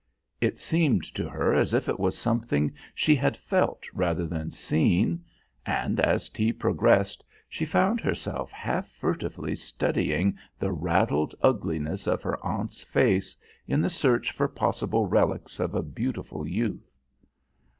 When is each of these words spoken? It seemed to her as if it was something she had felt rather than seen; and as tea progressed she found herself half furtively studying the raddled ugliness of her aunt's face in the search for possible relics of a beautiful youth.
It 0.39 0.57
seemed 0.57 1.03
to 1.13 1.29
her 1.29 1.53
as 1.53 1.75
if 1.75 1.87
it 1.87 1.99
was 1.99 2.17
something 2.17 2.73
she 2.95 3.15
had 3.15 3.37
felt 3.37 3.83
rather 3.93 4.25
than 4.25 4.49
seen; 4.49 5.23
and 5.63 5.99
as 5.99 6.27
tea 6.27 6.51
progressed 6.53 7.23
she 7.47 7.65
found 7.65 8.01
herself 8.01 8.51
half 8.51 8.89
furtively 8.89 9.53
studying 9.53 10.39
the 10.57 10.71
raddled 10.71 11.35
ugliness 11.43 12.07
of 12.07 12.23
her 12.23 12.43
aunt's 12.43 12.81
face 12.81 13.37
in 13.67 13.79
the 13.79 13.91
search 13.91 14.31
for 14.31 14.47
possible 14.47 15.05
relics 15.05 15.59
of 15.59 15.75
a 15.75 15.83
beautiful 15.83 16.47
youth. 16.47 16.89